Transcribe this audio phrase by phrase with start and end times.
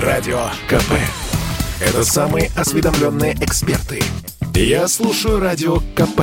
[0.00, 0.92] Радио КП.
[1.80, 4.02] Это самые осведомленные эксперты.
[4.54, 6.20] Я слушаю Радио КП.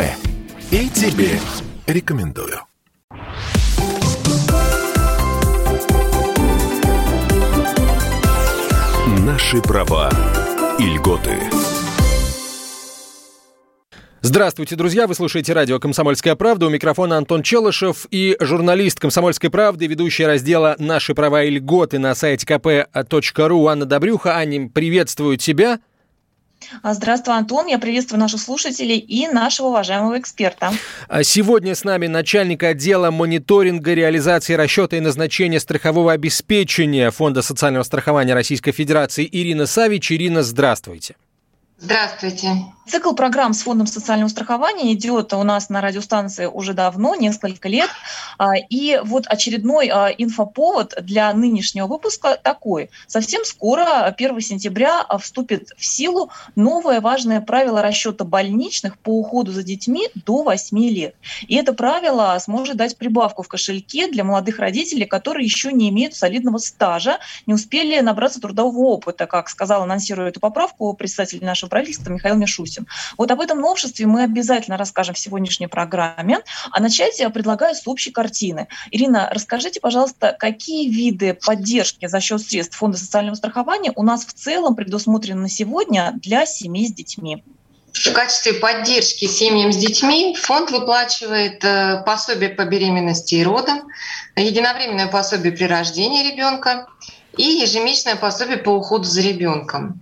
[0.70, 1.40] И тебе
[1.88, 2.60] рекомендую.
[9.26, 10.12] Наши права
[10.78, 11.40] и льготы.
[14.26, 15.06] Здравствуйте, друзья!
[15.06, 16.68] Вы слушаете радио «Комсомольская правда».
[16.68, 22.16] У микрофона Антон Челышев и журналист «Комсомольской правды», ведущая раздела «Наши права и льготы» на
[22.16, 24.38] сайте kp.ru Анна Добрюха.
[24.38, 25.82] Аня, приветствую тебя.
[26.82, 27.68] А, здравствуй, Антон.
[27.68, 30.72] Я приветствую наших слушателей и нашего уважаемого эксперта.
[31.10, 37.84] А сегодня с нами начальник отдела мониторинга реализации расчета и назначения страхового обеспечения Фонда социального
[37.84, 40.14] страхования Российской Федерации Ирина Савич.
[40.14, 41.18] Ирина, здравствуйте.
[41.84, 42.48] Здравствуйте.
[42.86, 47.90] Цикл программ с Фондом социального страхования идет у нас на радиостанции уже давно, несколько лет.
[48.38, 52.90] А, и вот очередной а, инфоповод для нынешнего выпуска такой.
[53.08, 59.54] Совсем скоро, 1 сентября, а, вступит в силу новое важное правило расчета больничных по уходу
[59.54, 61.16] за детьми до 8 лет.
[61.48, 66.16] И это правило сможет дать прибавку в кошельке для молодых родителей, которые еще не имеют
[66.16, 72.12] солидного стажа, не успели набраться трудового опыта, как сказал, анонсируя эту поправку представитель нашего правительства
[72.12, 72.88] Михаил Мишустин допустим.
[73.18, 76.40] Вот об этом новшестве мы обязательно расскажем в сегодняшней программе.
[76.72, 78.68] А начать я предлагаю с общей картины.
[78.92, 84.34] Ирина, расскажите, пожалуйста, какие виды поддержки за счет средств Фонда социального страхования у нас в
[84.34, 87.44] целом предусмотрены на сегодня для семей с детьми?
[87.94, 93.84] В качестве поддержки семьям с детьми фонд выплачивает э, пособие по беременности и родам,
[94.36, 96.88] единовременное пособие при рождении ребенка
[97.38, 100.02] и ежемесячное пособие по уходу за ребенком.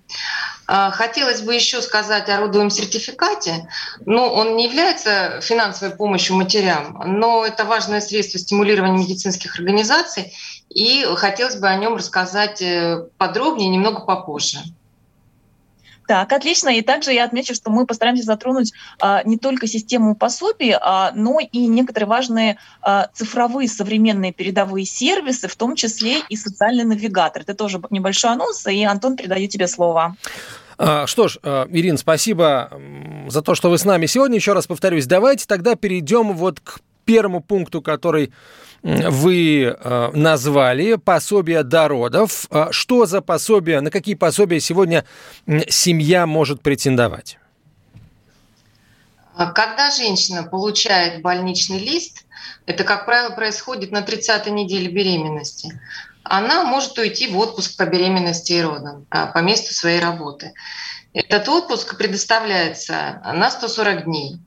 [0.73, 3.67] А, хотелось бы еще сказать о родовом сертификате.
[4.05, 10.33] Но он не является финансовой помощью матерям, но это важное средство стимулирования медицинских организаций,
[10.69, 14.59] и хотелось бы о нем рассказать э, подробнее немного попозже.
[16.08, 16.69] Так, отлично.
[16.69, 21.40] И также я отмечу, что мы постараемся затронуть а, не только систему пособий, а, но
[21.40, 27.44] и некоторые важные а, цифровые современные передовые сервисы, в том числе и социальный навигатор.
[27.44, 30.16] Это тоже небольшой анонс, и, Антон, передаю тебе слово.
[30.84, 32.72] А, что ж, а, Ирин, спасибо
[33.28, 34.38] за то, что вы с нами сегодня.
[34.38, 38.34] Еще раз повторюсь, давайте тогда перейдем вот к первому пункту, который
[38.81, 42.47] вы а, назвали пособие до родов.
[42.72, 45.06] Что за пособие, на какие пособия сегодня
[45.70, 47.38] семья может претендовать?
[49.36, 52.25] Когда женщина получает больничный лист,
[52.66, 55.80] это, как правило, происходит на 30-й неделе беременности
[56.31, 60.53] она может уйти в отпуск по беременности и родам а, по месту своей работы.
[61.14, 64.40] Этот отпуск предоставляется на 140 дней.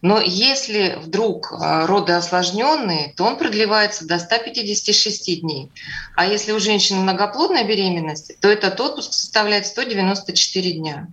[0.00, 5.70] Но если вдруг а, роды осложненные, то он продлевается до 156 дней.
[6.16, 11.06] А если у женщины многоплодная беременность, то этот отпуск составляет 194 дня.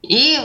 [0.00, 0.40] И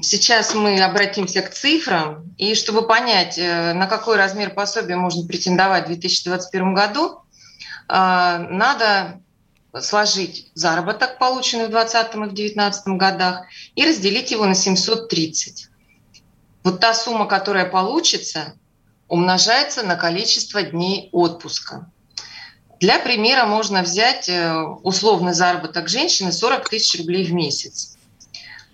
[0.00, 2.24] сейчас мы обратимся к цифрам.
[2.38, 7.21] И чтобы понять, э, на какой размер пособия можно претендовать в 2021 году,
[7.88, 9.20] надо
[9.80, 15.68] сложить заработок, полученный в 2020 и в 2019 годах, и разделить его на 730.
[16.64, 18.54] Вот та сумма, которая получится,
[19.08, 21.90] умножается на количество дней отпуска.
[22.80, 27.96] Для примера можно взять э, условный заработок женщины 40 тысяч рублей в месяц.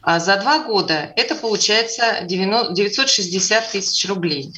[0.01, 4.55] А за два года это получается 960 тысяч рублей.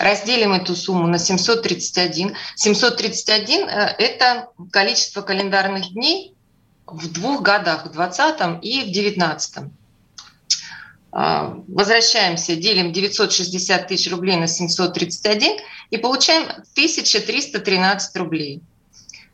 [0.00, 2.34] Разделим эту сумму на 731.
[2.56, 6.34] 731 э,– это количество календарных дней
[6.86, 9.56] в двух годах, в 2020 и в 2019.
[11.12, 15.58] А, возвращаемся, делим 960 тысяч рублей на 731
[15.90, 18.62] и получаем 1313 рублей.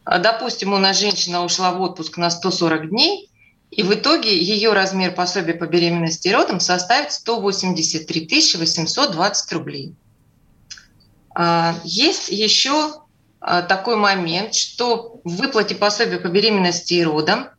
[0.03, 3.31] А, допустим, у нас женщина ушла в отпуск на 140 дней,
[3.71, 9.95] и в итоге ее размер пособия по беременности и родам составит 183 820 рублей.
[11.39, 12.95] А, есть еще
[13.41, 17.51] а, такой момент, что в выплате пособия по беременности и родам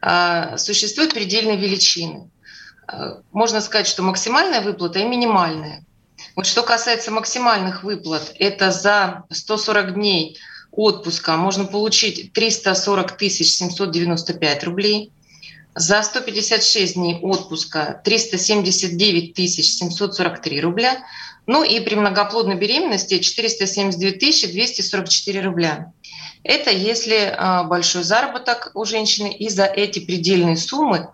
[0.00, 2.28] а, существуют предельные величины.
[3.30, 5.84] Можно сказать, что максимальная выплата и минимальная.
[6.34, 10.36] Вот что касается максимальных выплат, это за 140 дней
[10.72, 15.12] отпуска можно получить 340 795 рублей,
[15.76, 20.98] за 156 дней отпуска 379 743 рубля,
[21.46, 24.10] ну и при многоплодной беременности 472
[24.52, 25.92] 244 рубля.
[26.42, 31.10] Это если а, большой заработок у женщины, и за эти предельные суммы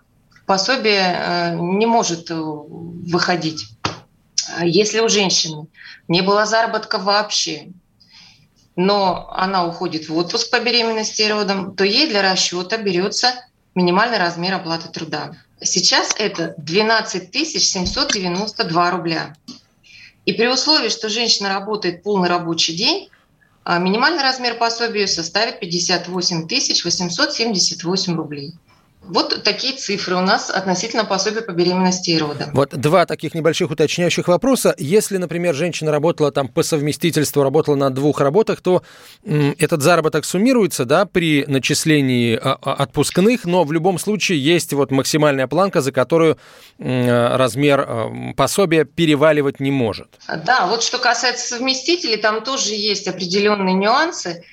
[0.47, 3.67] пособие а, не может э, выходить.
[4.63, 5.67] Если у женщины
[6.07, 7.69] не было заработка вообще,
[8.77, 13.33] но она уходит в отпуск по беременности и родам, то ей для расчета берется
[13.75, 15.33] минимальный размер оплаты труда.
[15.61, 19.35] Сейчас это 12 792 рубля.
[20.27, 23.09] И при условии, что женщина работает полный рабочий день,
[23.65, 26.47] а минимальный размер пособия составит 58
[26.85, 28.53] 878 рублей.
[29.09, 32.51] Вот такие цифры у нас относительно пособия по беременности и родам.
[32.53, 34.75] Вот два таких небольших уточняющих вопроса.
[34.79, 38.83] Если, например, женщина работала там по совместительству, работала на двух работах, то
[39.25, 44.91] этот заработок суммируется, да, при начислении а, а, отпускных, но в любом случае есть вот
[44.91, 46.39] максимальная планка, за которую
[46.79, 50.09] м, размер а, пособия переваливать не может.
[50.45, 54.45] Да, вот что касается совместителей, там тоже есть определенные нюансы.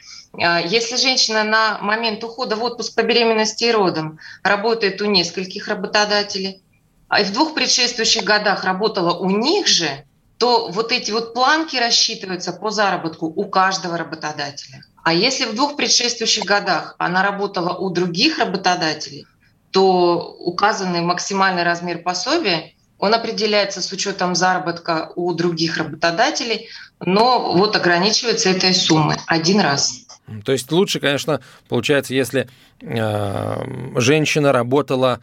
[0.42, 5.68] А, если женщина на момент ухода в отпуск по беременности и родам работает у нескольких
[5.68, 6.62] работодателей,
[7.08, 10.06] а и в двух предшествующих годах работала у них же,
[10.38, 14.84] то вот эти вот планки рассчитываются по заработку у каждого работодателя.
[15.04, 19.28] А если в двух предшествующих годах она работала у других работодателей,
[19.72, 26.70] то указанный максимальный размер пособия, он определяется с учетом заработка у других работодателей,
[27.00, 30.03] но вот ограничивается этой суммой один раз.
[30.46, 32.48] То есть лучше, конечно, получается, если
[32.82, 35.20] э, женщина работала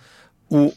[0.50, 0.72] у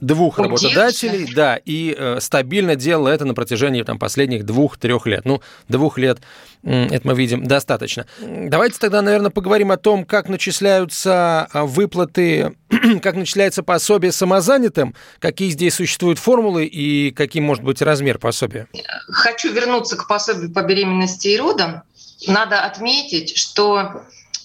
[0.00, 5.24] двух работодателей, да, и э, стабильно делала это на протяжении там, последних двух-трех лет.
[5.24, 6.18] Ну, двух лет,
[6.62, 8.06] э, это мы видим, достаточно.
[8.20, 12.56] Давайте тогда, наверное, поговорим о том, как начисляются а, выплаты,
[13.02, 18.68] как начисляется пособие самозанятым, какие здесь существуют формулы и каким может быть размер пособия.
[19.08, 21.82] Хочу вернуться к пособию по беременности и родам
[22.26, 24.02] надо отметить, что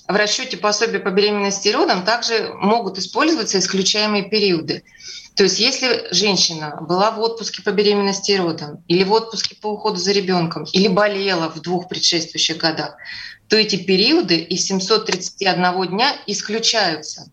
[0.08, 4.84] в расчете пособия по беременности и родам также могут использоваться исключаемые периоды.
[5.36, 9.68] То есть если женщина была в отпуске по беременности и родам, или в отпуске по
[9.68, 12.96] уходу за ребенком, или болела в двух предшествующих годах,
[13.48, 17.32] то эти периоды из 731 дня исключаются.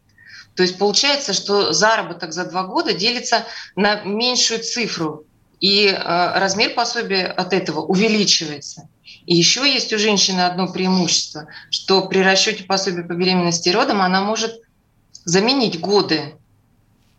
[0.55, 3.45] То есть получается, что заработок за два года делится
[3.77, 5.25] на меньшую цифру,
[5.61, 8.89] и э, размер пособия от этого увеличивается.
[9.27, 14.03] И еще есть у женщины одно преимущество, что при расчете пособия по беременности и родам
[14.03, 14.61] она может
[15.25, 16.35] заменить годы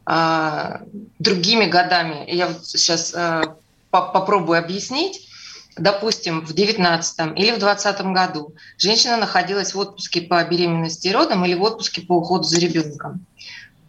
[0.05, 0.81] а,
[1.19, 2.29] другими годами.
[2.29, 3.55] Я вот сейчас а,
[3.91, 5.27] по попробую объяснить.
[5.77, 11.45] Допустим, в 2019 или в 2020 году женщина находилась в отпуске по беременности и родам
[11.45, 13.25] или в отпуске по уходу за ребенком.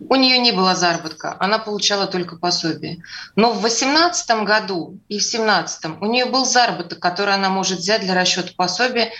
[0.08, 3.02] У нее не было заработка, она получала только пособие.
[3.36, 8.02] Но в 2018 году и в 2017 у нее был заработок, который она может взять
[8.02, 9.12] для расчета пособия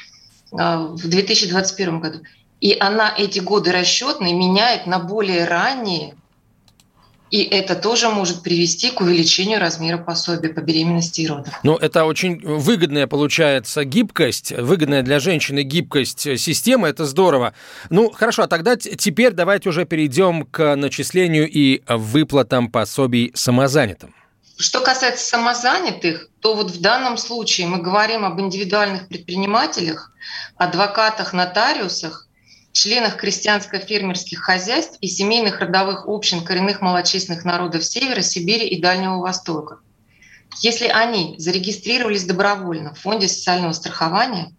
[0.53, 2.21] а, в 2021 году.
[2.61, 6.15] И она эти годы расчетные меняет на более ранние
[7.33, 11.53] и это тоже может привести к увеличению размера пособия по беременности и родам.
[11.63, 17.55] Ну, это очень выгодная, получается, гибкость, выгодная для женщины гибкость системы, это здорово.
[17.89, 24.15] Ну, хорошо, а тогда теперь давайте уже перейдем к начислению и выплатам пособий самозанятым.
[24.59, 30.13] Что касается самозанятых, то вот в данном случае мы говорим об индивидуальных предпринимателях,
[30.59, 32.29] адвокатах, нотариусах,
[32.73, 39.79] членах крестьянско-фермерских хозяйств и семейных родовых общин коренных малочисленных народов Севера, Сибири и Дальнего Востока.
[40.61, 44.53] Если они зарегистрировались добровольно в Фонде социального страхования,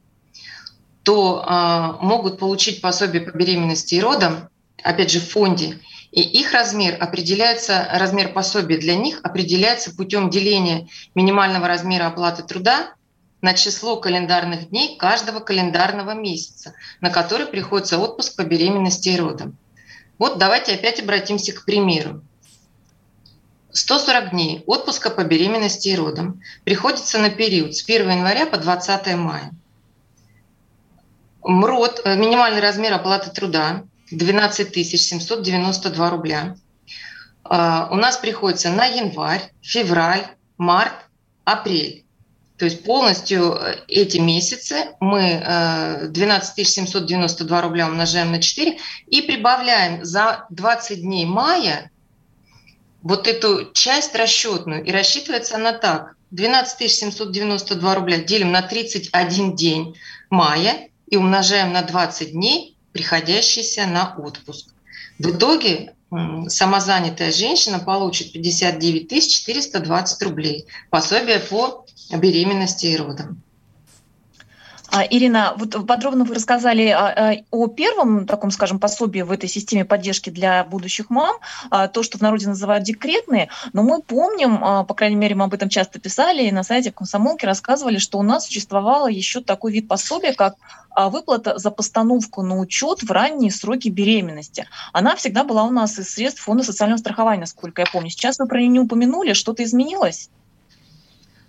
[1.04, 4.50] то э, могут получить пособие по беременности и родам,
[4.82, 5.80] опять же, в фонде,
[6.12, 12.94] и их размер определяется, размер пособия для них определяется путем деления минимального размера оплаты труда
[13.44, 19.58] на число календарных дней каждого календарного месяца, на который приходится отпуск по беременности и родам.
[20.18, 22.24] Вот давайте опять обратимся к примеру.
[23.74, 29.14] 140 дней отпуска по беременности и родам приходится на период с 1 января по 20
[29.18, 29.52] мая.
[31.44, 36.56] МРОД, э, минимальный размер оплаты труда 12 792 рубля.
[37.44, 40.94] А, у нас приходится на январь, февраль, март,
[41.44, 42.03] апрель.
[42.58, 50.04] То есть полностью э, эти месяцы мы 12 792 рубля умножаем на 4 и прибавляем
[50.06, 51.92] за 20 дней мая
[53.02, 54.84] вот эту часть расчетную.
[54.84, 56.16] И рассчитывается она так.
[56.32, 59.96] 12 792 рубля делим на 31 день
[60.30, 64.74] мая и умножаем на 20 дней, приходящиеся на отпуск.
[65.20, 65.94] В итоге
[66.48, 70.66] самозанятая женщина получит 59 420 рублей.
[70.90, 71.83] Пособие по
[72.18, 73.44] беременности и родам.
[74.96, 79.50] А, Ирина, вот подробно вы рассказали а, а, о первом таком, скажем, пособии в этой
[79.50, 81.38] системе поддержки для будущих мам,
[81.72, 85.68] то, что в народе называют декретные, но мы помним, по крайней мере, мы об этом
[85.68, 90.34] часто писали, и на сайте комсомолки рассказывали, что у нас существовало еще такой вид пособия,
[90.34, 90.58] как
[90.96, 94.68] выплата за постановку на учет в ранние сроки беременности.
[94.92, 98.12] Она всегда была у нас из средств фонда социального страхования, насколько я помню.
[98.12, 100.30] Сейчас вы про нее не упомянули, что-то изменилось?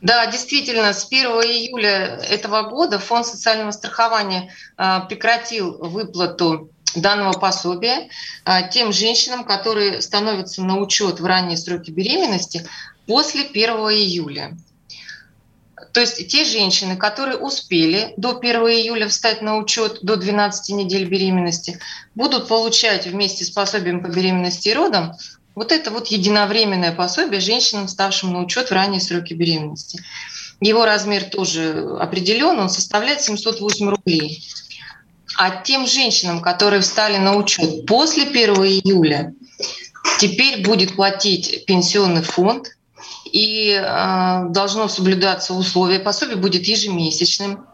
[0.05, 8.11] Да, действительно, с 1 июля этого года Фонд социального страхования а, прекратил выплату данного пособия
[8.45, 12.69] а, тем женщинам, которые становятся на учет в ранние сроки беременности
[13.07, 14.59] после 1 июля.
[15.95, 21.07] То есть те женщины, которые успели до 1 июля встать на учет до 12 недель
[21.07, 21.81] беременности,
[22.15, 25.15] будут получать вместе с пособием по беременности и родам
[25.55, 30.03] вот это вот единовременное пособие женщинам, ставшим на учет в ранние сроки беременности.
[30.61, 34.43] Его размер тоже определен, он составляет 708 рублей.
[35.37, 39.35] А тем женщинам, которые встали на учет после 1 июля,
[40.21, 42.69] теперь будет платить пенсионный фонд,
[43.35, 45.99] и э, должно соблюдаться условие.
[45.99, 47.67] Пособие будет ежемесячным.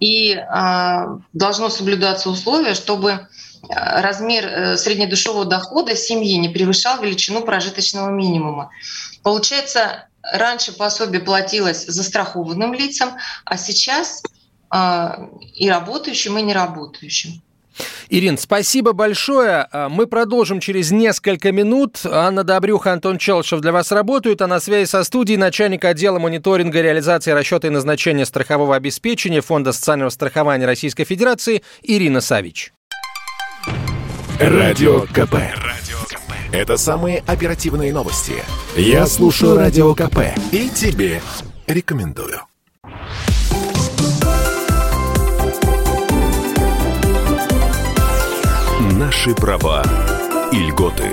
[0.00, 3.28] И э, должно соблюдаться условие, чтобы
[3.68, 8.70] размер э, среднедушевого дохода семьи не превышал величину прожиточного минимума.
[9.22, 14.22] Получается, раньше пособие платилось застрахованным лицам, а сейчас
[14.70, 17.42] а, и работающим, и неработающим.
[18.08, 19.68] Ирин, спасибо большое.
[19.72, 22.00] Мы продолжим через несколько минут.
[22.04, 26.80] Анна Добрюха, Антон Челшев для вас работают, а на связи со студией начальник отдела мониторинга
[26.80, 32.72] реализации расчета и назначения страхового обеспечения Фонда социального страхования Российской Федерации Ирина Савич.
[34.40, 35.34] Радио КП.
[36.52, 38.34] Это самые оперативные новости.
[38.76, 40.18] Я слушаю Радио КП
[40.52, 41.20] и тебе
[41.66, 42.38] рекомендую.
[48.92, 49.82] Наши права
[50.52, 51.10] и льготы.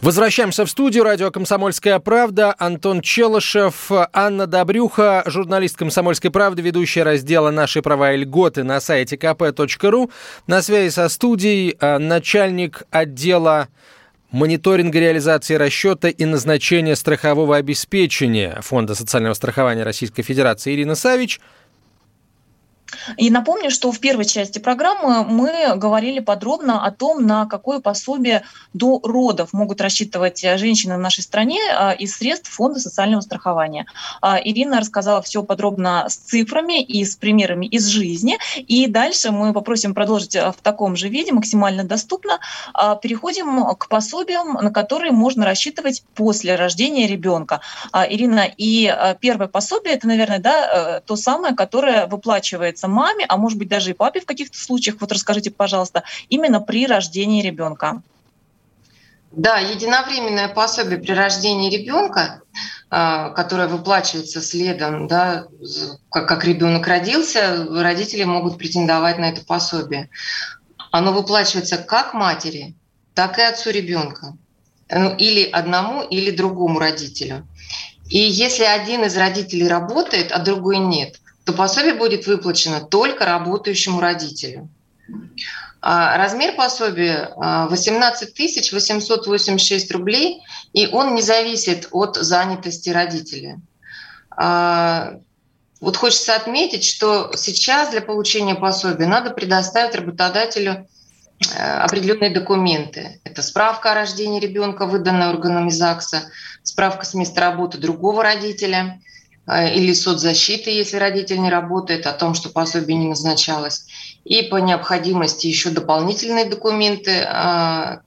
[0.00, 1.04] Возвращаемся в студию.
[1.04, 2.54] Радио «Комсомольская правда».
[2.58, 9.16] Антон Челышев, Анна Добрюха, журналист «Комсомольской правды», ведущая раздела «Наши права и льготы» на сайте
[9.16, 10.10] kp.ru.
[10.46, 13.68] На связи со студией а, начальник отдела
[14.30, 21.42] мониторинга реализации расчета и назначения страхового обеспечения Фонда социального страхования Российской Федерации Ирина Савич–
[23.16, 28.42] и напомню, что в первой части программы мы говорили подробно о том, на какое пособие
[28.72, 33.86] до родов могут рассчитывать женщины в нашей стране а, из средств Фонда социального страхования.
[34.20, 38.38] А, Ирина рассказала все подробно с цифрами и с примерами из жизни.
[38.56, 42.38] И дальше мы попросим продолжить в таком же виде, максимально доступно.
[43.02, 47.60] Переходим к пособиям, на которые можно рассчитывать после рождения ребенка.
[47.92, 53.36] Ирина, и первое пособие, это, наверное, да, э, то самое, которое выплачивается полагается маме, а
[53.36, 58.02] может быть даже и папе в каких-то случаях, вот расскажите, пожалуйста, именно при рождении ребенка.
[59.32, 62.42] Да, единовременное пособие при рождении ребенка,
[62.90, 65.46] а, которое выплачивается следом, да,
[66.10, 70.08] как, как ребенок родился, родители могут претендовать на это пособие.
[70.90, 72.74] Оно выплачивается как матери,
[73.14, 74.36] так и отцу ребенка.
[74.92, 77.46] Ну, или одному, или другому родителю.
[78.08, 84.00] И если один из родителей работает, а другой нет, то пособие будет выплачено только работающему
[84.00, 84.68] родителю.
[85.82, 90.42] А, размер пособия 18 886 рублей,
[90.72, 93.60] и он не зависит от занятости родителя.
[94.36, 95.20] А,
[95.80, 100.86] вот хочется отметить, что сейчас для получения пособия надо предоставить работодателю
[101.56, 103.20] э, определенные документы.
[103.24, 106.24] Это справка о рождении ребенка, выданная органами ЗАГСа,
[106.62, 109.00] справка с места работы другого родителя,
[109.48, 113.86] или соцзащиты, если родитель не работает, о том, что пособие не назначалось.
[114.24, 117.10] И по необходимости еще дополнительные документы.
[117.10, 117.98] Э,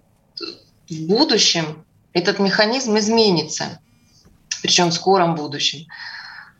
[0.89, 3.79] в будущем этот механизм изменится,
[4.61, 5.87] причем в скором будущем.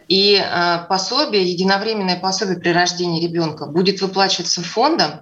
[0.08, 5.22] И э, пособие, единовременное пособие при рождении ребенка будет выплачиваться фондом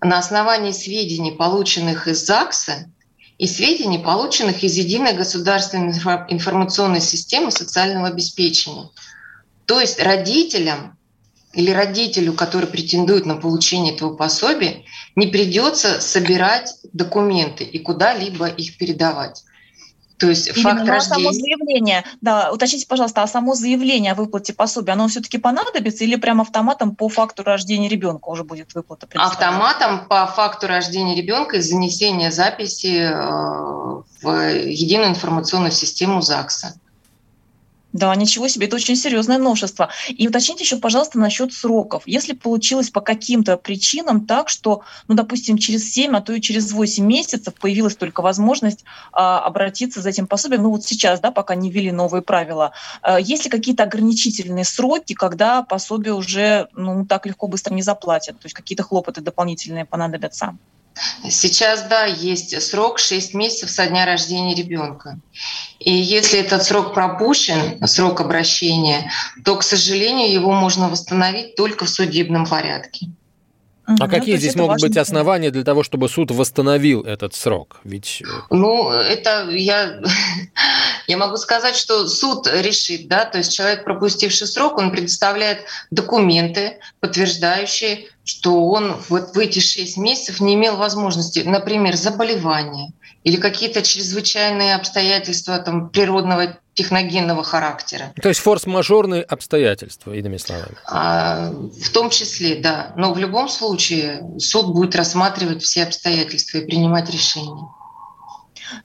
[0.00, 2.90] на основании сведений, полученных из ЗАГСа
[3.38, 5.92] и сведений, полученных из единой государственной
[6.28, 8.88] информационной системы социального обеспечения.
[9.66, 10.96] То есть родителям
[11.52, 14.84] или родителю, который претендует на получение этого пособия,
[15.16, 19.44] не придется собирать документы и куда-либо их передавать.
[20.18, 21.14] То есть Именно, факт рождения...
[21.14, 26.16] само заявление, да, уточните, пожалуйста, а само заявление о выплате пособия, оно все-таки понадобится или
[26.16, 29.06] прям автоматом по факту рождения ребенка уже будет выплата?
[29.14, 36.74] Автоматом по факту рождения ребенка и занесения записи э, в единую информационную систему ЗАГСа.
[37.96, 39.88] Да, ничего себе, это очень серьезное новшество.
[40.08, 42.02] И уточните еще, пожалуйста, насчет сроков.
[42.04, 46.72] Если получилось по каким-то причинам так, что, ну, допустим, через 7, а то и через
[46.72, 51.54] 8 месяцев появилась только возможность а, обратиться за этим пособием, ну вот сейчас, да, пока
[51.54, 57.24] не ввели новые правила, а, есть ли какие-то ограничительные сроки, когда пособие уже, ну, так
[57.24, 60.58] легко быстро не заплатят, то есть какие-то хлопоты дополнительные понадобятся?
[61.28, 65.18] Сейчас, да, есть срок 6 месяцев со дня рождения ребенка.
[65.78, 69.10] И если этот срок пропущен, срок обращения,
[69.44, 73.08] то, к сожалению, его можно восстановить только в судебном порядке.
[73.86, 77.80] А ну, какие здесь могут быть основания для того, чтобы суд восстановил этот срок?
[77.84, 78.20] Ведь...
[78.20, 80.00] Э, ну, это я,
[81.06, 86.78] я могу сказать, что суд решит, да, то есть человек, пропустивший срок, он предоставляет документы,
[86.98, 92.92] подтверждающие, что он вот в эти шесть месяцев не имел возможности, например, заболевания
[93.22, 98.12] или какие-то чрезвычайные обстоятельства там, природного техногенного характера.
[98.20, 100.76] То есть форс-мажорные обстоятельства, иными словами.
[100.86, 102.92] А, в том числе, да.
[102.96, 107.68] Но в любом случае суд будет рассматривать все обстоятельства и принимать решения.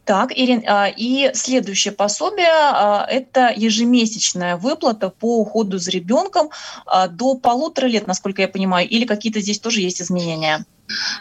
[0.06, 6.50] Так, Ирин, а, и следующее пособие а,– это ежемесячная выплата по уходу за ребенком
[6.86, 10.66] а, до полутора лет, насколько я понимаю, или какие-то здесь тоже есть изменения?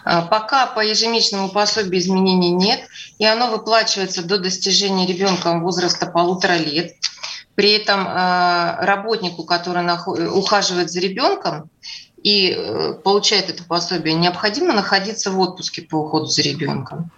[0.04, 2.80] Пока по ежемесячному пособию изменений нет,
[3.18, 6.94] и оно выплачивается до достижения ребенком возраста полутора лет.
[7.54, 9.86] При этом работнику, который
[10.28, 11.70] ухаживает за ребенком
[12.22, 17.10] и э, получает это пособие, необходимо находиться в отпуске по уходу за ребенком.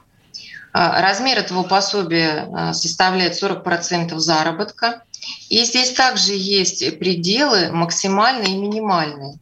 [0.73, 5.03] А, размер этого пособия а, составляет 40% заработка.
[5.49, 9.39] И здесь также есть пределы максимальные и минимальные.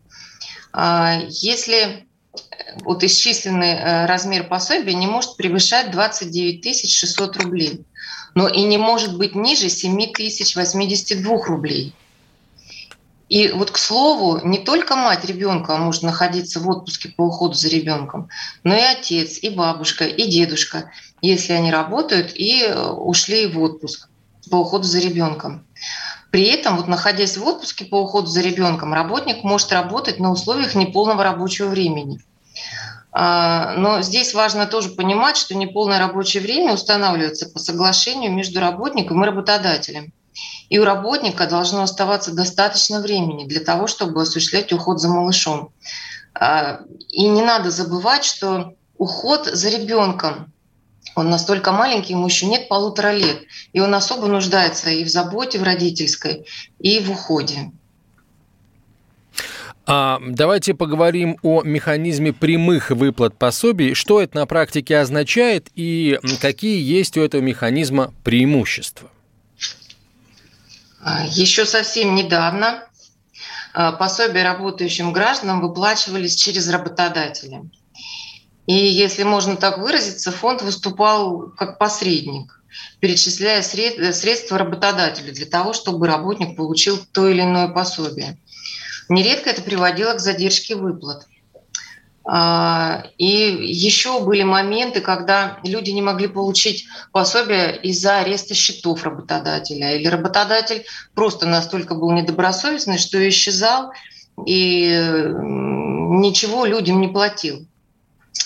[0.72, 2.06] А, если
[2.82, 7.84] вот исчисленный э, размер пособия не может превышать 29 600 рублей,
[8.34, 11.94] но и не может быть ниже 7 082 рублей.
[13.30, 17.68] И вот, к слову, не только мать ребенка может находиться в отпуске по уходу за
[17.68, 18.28] ребенком,
[18.64, 20.90] но и отец, и бабушка, и дедушка,
[21.22, 24.08] если они работают и э, ушли в отпуск
[24.50, 25.64] по уходу за ребенком.
[26.32, 30.74] При этом, вот находясь в отпуске по уходу за ребенком, работник может работать на условиях
[30.74, 32.20] неполного рабочего времени.
[33.12, 39.22] А, но здесь важно тоже понимать, что неполное рабочее время устанавливается по соглашению между работником
[39.22, 40.12] и работодателем.
[40.68, 45.72] И у работника должно оставаться достаточно времени для того, чтобы осуществлять уход за малышом.
[46.34, 50.52] А, и не надо забывать, что уход за ребенком,
[51.16, 55.58] он настолько маленький, ему еще нет полутора лет, и он особо нуждается и в заботе
[55.58, 56.46] в родительской,
[56.78, 57.72] и в уходе.
[59.86, 63.94] А, давайте поговорим о механизме прямых выплат пособий.
[63.94, 69.10] Что это на практике означает и какие есть у этого механизма преимущества?
[71.30, 72.84] Еще совсем недавно
[73.72, 77.64] а, пособия работающим гражданам выплачивались через работодателя.
[78.66, 82.62] И если можно так выразиться, фонд выступал как посредник,
[83.00, 88.38] перечисляя средства работодателю для того, чтобы работник получил то или иное пособие.
[89.08, 91.26] Нередко это приводило к задержке выплат.
[92.24, 99.96] А, и еще были моменты, когда люди не могли получить пособие из-за ареста счетов работодателя.
[99.96, 103.92] Или работодатель просто настолько был недобросовестный, что исчезал
[104.46, 107.66] и ничего людям не платил.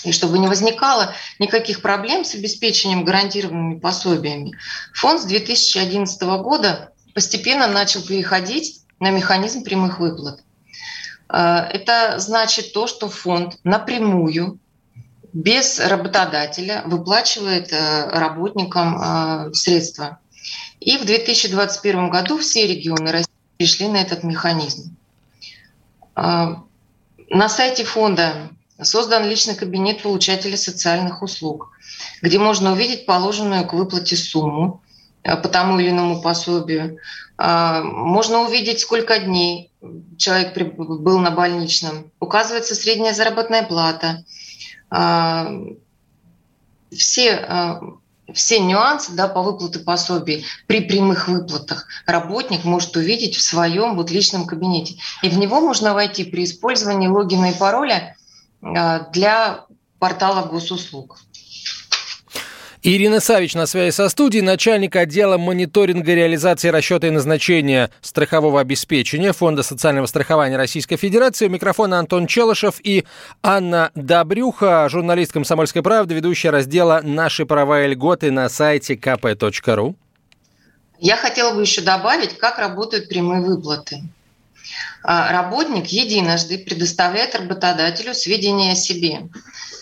[0.05, 4.57] И чтобы не возникало никаких проблем с обеспечением гарантированными пособиями,
[4.93, 10.41] фонд с 2011 года постепенно начал переходить на механизм прямых выплат.
[11.35, 14.59] Э, это значит то, что фонд напрямую,
[15.33, 20.19] без работодателя, выплачивает э, работникам э, средства.
[20.79, 24.97] И в 2021 году все регионы России перешли на этот механизм.
[26.17, 31.71] На сайте фонда создан личный кабинет получателя социальных услуг,
[32.21, 34.83] где можно увидеть положенную к выплате сумму
[35.25, 36.99] по тому или иному пособию.
[37.39, 39.73] Можно увидеть, сколько дней
[40.17, 42.11] человек был на больничном.
[42.21, 44.25] Указывается средняя заработная плата.
[44.91, 45.51] А,
[46.97, 47.81] все, а,
[48.33, 54.11] все нюансы да, по выплате пособий при прямых выплатах работник может увидеть в своем вот
[54.11, 54.97] личном кабинете.
[55.23, 58.17] И в него можно войти при использовании логина и пароля
[58.63, 59.65] а, для
[59.99, 61.19] портала госуслуг.
[62.87, 69.33] Ирина Савич на связи со студией, начальник отдела мониторинга реализации расчета и назначения страхового обеспечения
[69.33, 71.47] Фонда социального страхования Российской Федерации.
[71.47, 73.07] У микрофона Антон Челышев и
[73.43, 79.95] Анна Добрюха, журналист «Комсомольской правды», ведущая раздела «Наши права и льготы» на сайте kp.ru.
[80.99, 84.03] Я хотела бы еще добавить, как работают прямые выплаты.
[85.03, 89.23] А, работник единожды предоставляет работодателю сведения о себе.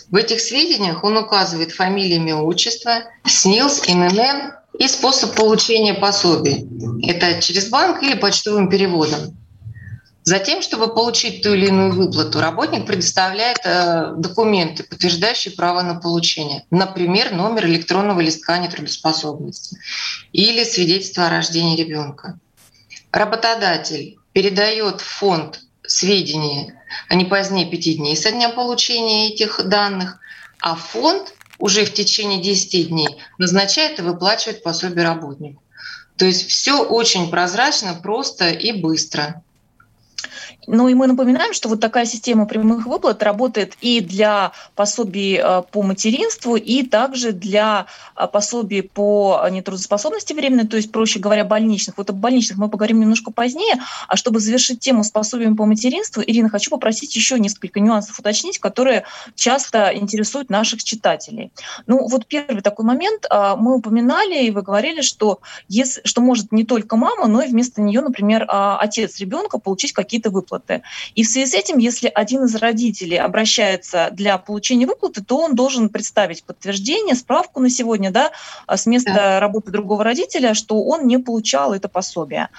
[0.09, 6.67] В этих сведениях он указывает фамилию, имя, отчество, СНИЛС, ИНН и способ получения пособий.
[7.07, 9.37] Это через банк или почтовым переводом.
[10.25, 16.63] Затем, чтобы получить ту или иную выплату, работник предоставляет э, документы, подтверждающие право на получение.
[16.71, 19.77] Например, номер электронного листка нетрудоспособности
[20.31, 22.39] или свидетельство о рождении ребенка.
[23.11, 25.59] Работодатель передает в фонд
[25.93, 26.79] сведения
[27.09, 30.19] а не позднее пяти дней со дня получения этих данных,
[30.59, 35.61] а фонд уже в течение 10 дней назначает и выплачивает пособие работнику.
[36.17, 39.42] То есть все очень прозрачно, просто и быстро.
[40.67, 45.63] Ну и мы напоминаем, что вот такая система прямых выплат работает и для пособий э,
[45.71, 51.97] по материнству, и также для э, пособий по нетрудоспособности временной, то есть, проще говоря, больничных.
[51.97, 53.81] Вот о больничных мы поговорим немножко позднее.
[54.07, 58.59] А чтобы завершить тему с пособиями по материнству, Ирина, хочу попросить еще несколько нюансов уточнить,
[58.59, 59.03] которые
[59.35, 61.51] часто интересуют наших читателей.
[61.87, 63.25] Ну вот первый такой момент.
[63.29, 67.47] Э, мы упоминали, и вы говорили, что, если, что может не только мама, но и
[67.47, 70.83] вместо нее, например, отец ребенка получить какие-то выплаты выплаты.
[71.15, 75.55] И в связи с этим, если один из родителей обращается для получения выплаты, то он
[75.55, 78.31] должен представить подтверждение, справку на сегодня, да,
[78.67, 79.39] а, с места да.
[79.39, 82.49] работы другого родителя, что он не получал это пособие.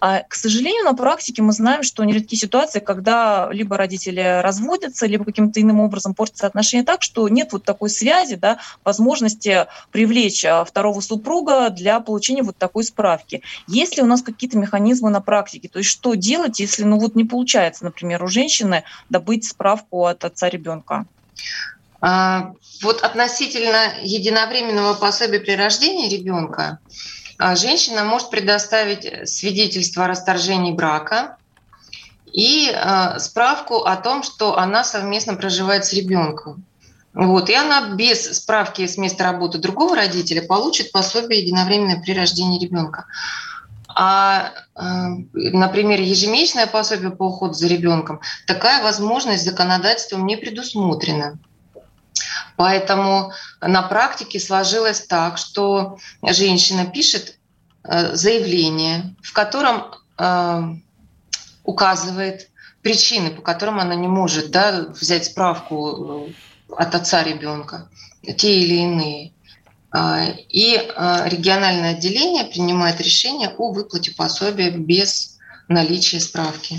[0.00, 5.24] А, к сожалению, на практике мы знаем, что нередки ситуации, когда либо родители разводятся, либо
[5.24, 10.64] каким-то иным образом портятся отношения так, что нет вот такой связи, да, возможности привлечь а,
[10.64, 13.42] второго супруга для получения вот такой справки.
[13.66, 15.68] Есть ли у нас какие-то механизмы на практике?
[15.68, 20.06] То есть что делать, если ну вот не получается получается, например, у женщины добыть справку
[20.06, 21.06] от отца ребенка?
[22.00, 22.52] А,
[22.82, 26.78] вот относительно единовременного пособия при рождении ребенка,
[27.38, 31.36] а, женщина может предоставить свидетельство о расторжении брака
[32.32, 36.64] и а, справку о том, что она совместно проживает с ребенком.
[37.12, 42.60] Вот, и она без справки с места работы другого родителя получит пособие единовременное при рождении
[42.60, 43.06] ребенка.
[43.94, 44.80] А, э,
[45.34, 51.38] например, ежемесячное пособие по уходу за ребенком, такая возможность законодательством не предусмотрена.
[52.56, 57.38] Поэтому на практике сложилось так, что женщина пишет
[57.84, 59.84] э, заявление, в котором
[60.18, 60.62] э,
[61.64, 62.50] указывает
[62.82, 66.28] причины, по которым она не может да, взять справку
[66.76, 67.88] от отца ребенка,
[68.36, 69.32] те или иные.
[69.92, 76.78] А, и а, региональное отделение принимает решение о выплате пособия без наличия справки.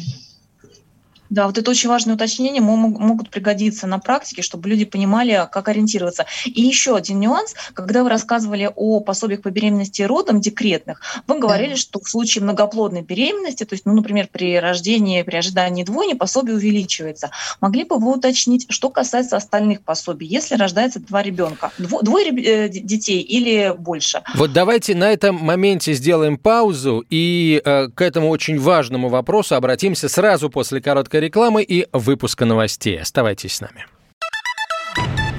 [1.33, 6.27] Да, вот это очень важное уточнение, могут пригодиться на практике, чтобы люди понимали, как ориентироваться.
[6.45, 11.39] И еще один нюанс, когда вы рассказывали о пособиях по беременности и родам декретных, вы
[11.39, 11.77] говорили, да.
[11.77, 16.55] что в случае многоплодной беременности, то есть, ну, например, при рождении, при ожидании двойни, пособие
[16.55, 17.31] увеличивается.
[17.61, 23.21] Могли бы вы уточнить, что касается остальных пособий, если рождается два ребенка, двое э, детей
[23.21, 24.21] или больше?
[24.35, 30.07] Вот давайте на этом моменте сделаем паузу и э, к этому очень важному вопросу обратимся
[30.07, 32.99] сразу после короткой рекламы и выпуска новостей.
[33.01, 33.86] Оставайтесь с нами.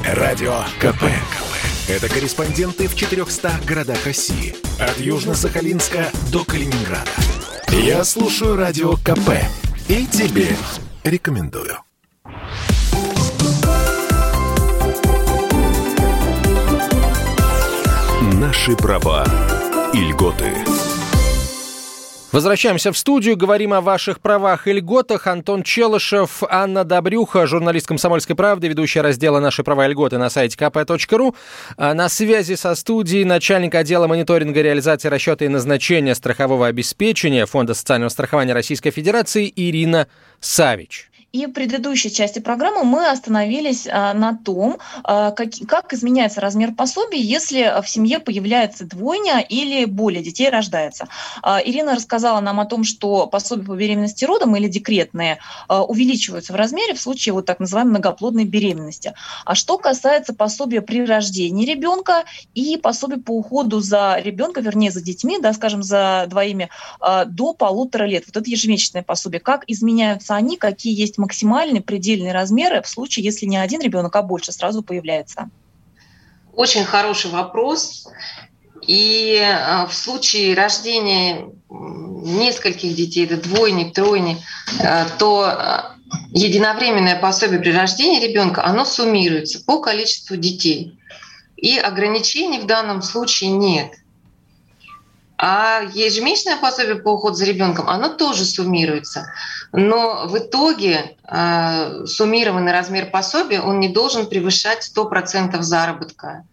[0.05, 1.05] Радио КП.
[1.87, 4.57] Это корреспонденты в 400 городах России.
[4.81, 7.11] От Южно-Сахалинска до Калининграда.
[7.71, 9.31] Я слушаю Радио КП
[9.89, 10.49] и тебе
[11.05, 11.79] рекомендую.
[18.35, 19.25] Наши права
[19.93, 20.74] и льготы.
[22.35, 25.29] Возвращаемся в студию, говорим о ваших правах и льготах.
[25.29, 30.57] Антон Челышев, Анна Добрюха, журналист «Комсомольской правды», ведущая раздела «Наши права и льготы» на сайте
[30.59, 31.37] kp.ru.
[31.77, 37.73] А на связи со студией начальник отдела мониторинга реализации расчета и назначения страхового обеспечения Фонда
[37.73, 40.09] социального страхования Российской Федерации Ирина
[40.41, 41.13] Савич.
[41.35, 46.73] И в предыдущей части программы мы остановились а, на том, а, как, как изменяется размер
[46.77, 51.09] пособий, если в семье появляется двойня или более детей рождается.
[51.43, 56.57] А, Ирина рассказала нам о том, что пособия по беременности родом или декретные увеличиваются в
[56.57, 59.13] размере в случае вот так называемой многоплодной беременности.
[59.45, 65.03] А что касается пособия при рождении ребенка и пособия по уходу за ребенком, вернее за
[65.03, 66.71] детьми, да, скажем, за двоими,
[67.27, 72.83] до полутора лет, вот это ежемесячное пособие, как изменяются они, какие есть максимальные предельные размеры
[72.83, 75.49] в случае, если не один ребенок, а больше сразу появляется?
[76.55, 78.07] Очень хороший вопрос.
[78.87, 84.37] И а, в случае рождения нескольких детей, да двойни, тройни,
[84.81, 85.97] а, то а,
[86.33, 90.99] единовременное пособие при рождении ребенка, оно суммируется по количеству детей.
[91.57, 93.93] И ограничений в данном случае нет.
[95.37, 99.33] А ежемесячное пособие по уходу за ребенком, оно тоже суммируется.
[99.73, 106.45] Но в итоге э, суммированный размер пособия, он не должен превышать 100% заработка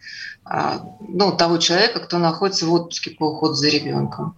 [0.49, 4.35] э, ну, того человека, кто находится в отпуске по уходу за ребенком.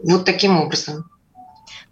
[0.00, 1.08] Вот таким образом.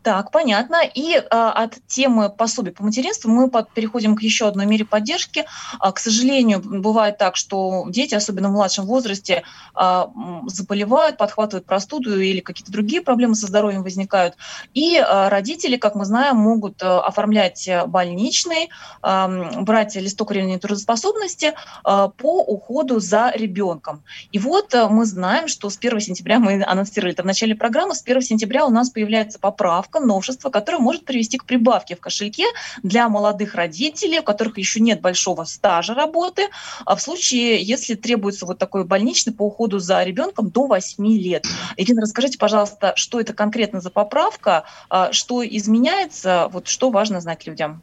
[0.02, 0.82] Так, понятно.
[0.94, 5.44] И а, от темы пособий по материнству мы под, переходим к еще одной мере поддержки.
[5.80, 9.42] А, к сожалению, бывает так, что дети, особенно в младшем возрасте,
[9.74, 10.10] а,
[10.46, 14.36] заболевают, подхватывают простуду или какие-то другие проблемы со здоровьем возникают.
[14.72, 18.70] И а, родители, как мы знаем, могут а, оформлять больничный,
[19.02, 19.28] а,
[19.60, 24.04] брать листок временной трудоспособности а, по уходу за ребенком.
[24.30, 27.96] И вот а, мы знаем, что с 1 сентября, мы анонсировали это в начале программы,
[27.96, 32.00] с 1 сентября у нас появляется поправка добавка, новшество, которое может привести к прибавке в
[32.00, 32.44] кошельке
[32.82, 36.48] для молодых родителей, у которых еще нет большого стажа работы,
[36.84, 41.46] а в случае, если требуется вот такой больничный по уходу за ребенком до 8 лет.
[41.76, 47.46] Ирина, расскажите, пожалуйста, что это конкретно за поправка, а, что изменяется, вот что важно знать
[47.46, 47.82] людям?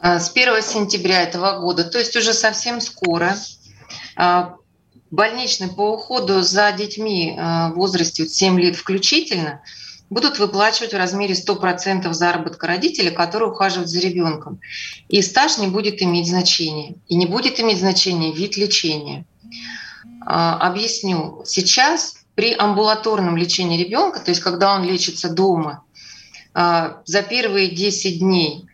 [0.00, 3.36] А, с 1 сентября этого года, то есть уже совсем скоро,
[4.16, 4.56] а,
[5.10, 9.62] больничный по уходу за детьми в возрасте 7 лет включительно–
[10.10, 14.60] будут выплачивать в размере 100% заработка родителя, который ухаживает за ребенком.
[15.08, 16.96] И стаж не будет иметь значения.
[17.08, 19.24] И не будет иметь значения вид лечения.
[20.24, 21.42] А, объясню.
[21.44, 25.82] Сейчас при амбулаторном лечении ребенка, то есть когда он лечится дома,
[26.54, 28.64] а, за первые 10 дней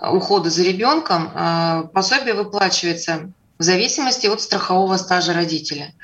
[0.00, 5.94] ухода за ребенком а, пособие выплачивается в зависимости от страхового стажа родителя.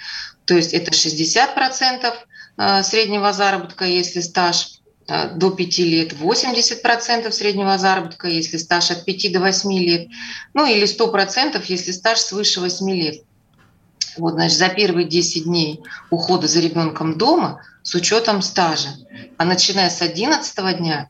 [0.45, 2.15] То есть это 60% Э,
[2.57, 9.33] среднего заработка, если стаж э, до 5 лет, 80% среднего заработка, если стаж от 5
[9.33, 10.09] до 8 лет,
[10.55, 13.23] ну или 100%, если стаж свыше 8 лет.
[14.17, 18.91] Вот, значит, за первые 10 дней ухода за ребенком дома с учетом стажа,
[19.39, 21.09] а начиная с 11 дня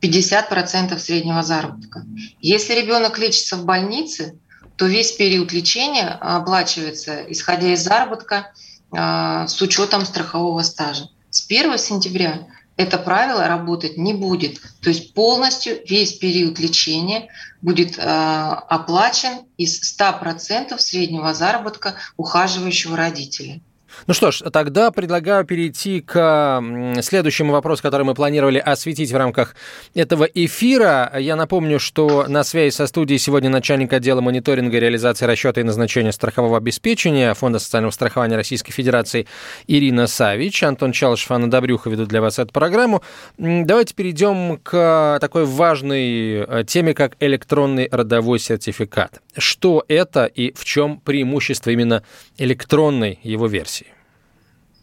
[0.00, 2.04] 50% среднего заработка.
[2.40, 4.38] Если ребенок лечится в больнице,
[4.76, 8.52] то весь период лечения оплачивается, исходя из заработка,
[8.92, 11.08] с учетом страхового стажа.
[11.30, 14.58] С 1 сентября это правило работать не будет.
[14.80, 17.28] То есть полностью весь период лечения
[17.60, 23.60] будет э, оплачен из 100% среднего заработка ухаживающего родителя.
[24.06, 26.62] Ну что ж, тогда предлагаю перейти к
[27.02, 29.54] следующему вопросу, который мы планировали осветить в рамках
[29.94, 31.12] этого эфира.
[31.18, 36.12] Я напомню, что на связи со студией сегодня начальник отдела мониторинга, реализации расчета и назначения
[36.12, 39.26] страхового обеспечения Фонда социального страхования Российской Федерации
[39.66, 40.62] Ирина Савич.
[40.62, 43.02] Антон Чалышев, Анна Добрюха ведут для вас эту программу.
[43.38, 49.20] Давайте перейдем к такой важной э, теме, как электронный родовой сертификат.
[49.36, 52.02] Что это и в чем преимущество именно
[52.38, 53.79] электронной его версии?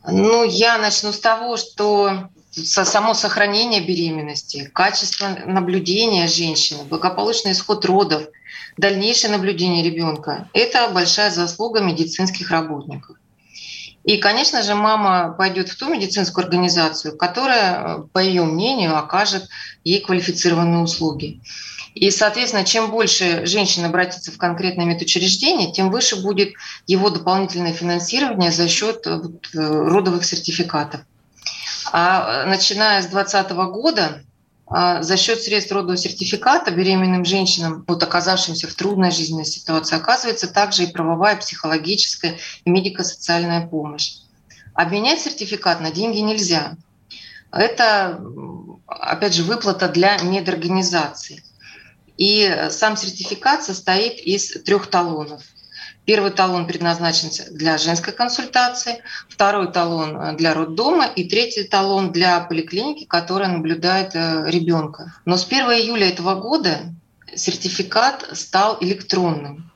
[0.09, 8.23] Ну, я начну с того, что само сохранение беременности, качество наблюдения женщины, благополучный исход родов,
[8.77, 13.17] дальнейшее наблюдение ребенка– это большая заслуга медицинских работников.
[14.05, 19.49] И, конечно же, мама пойдет в ту медицинскую организацию, которая, по ее мнению, окажет
[19.83, 21.41] ей квалифицированные услуги.
[21.99, 26.53] И, соответственно, чем больше женщин обратится в конкретное медучреждение, тем выше будет
[26.85, 29.19] его дополнительное финансирование за счет э,
[29.53, 31.01] э, родовых сертификатов.
[31.91, 34.21] А э, начиная с 2020 года
[34.67, 40.47] а, за счет средств родового сертификата беременным женщинам, вот оказавшимся в трудной жизненной ситуации, оказывается
[40.47, 44.17] также и правовая, психологическая и медико-социальная помощь.
[44.75, 46.75] Обменять сертификат на деньги нельзя.
[47.51, 48.21] Это,
[48.85, 51.41] опять же, выплата для медорганизации.
[52.17, 55.43] И сам сертификат состоит из трех талонов.
[56.05, 63.03] Первый талон предназначен для женской консультации, второй талон для роддома и третий талон для поликлиники,
[63.03, 65.13] которая наблюдает э, ребенка.
[65.25, 66.79] Но с 1 июля этого года
[67.35, 69.69] сертификат стал электронным.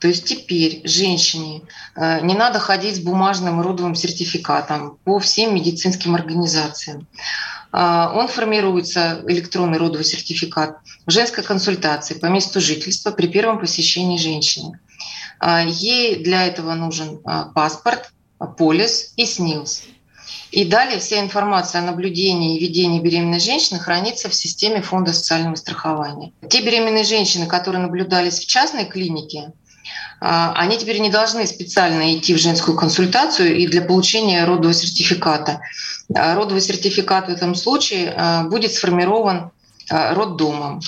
[0.00, 1.62] То есть теперь женщине
[1.96, 7.08] э, не надо ходить с бумажным родовым сертификатом по всем медицинским организациям.
[7.76, 14.16] А, он формируется, электронный родовый сертификат, в женской консультации по месту жительства при первом посещении
[14.16, 14.78] женщины.
[15.40, 18.12] А, ей для этого нужен а, паспорт,
[18.56, 19.82] полис и СНИЛС.
[20.52, 25.56] И далее вся информация о наблюдении и ведении беременной женщины хранится в системе Фонда социального
[25.56, 26.32] страхования.
[26.48, 29.52] Те беременные женщины, которые наблюдались в частной клинике,
[30.20, 35.60] они теперь не должны специально идти в женскую консультацию и для получения родового сертификата.
[36.14, 39.50] А, родовый сертификат в этом случае а, будет сформирован
[39.90, 40.80] роддомом.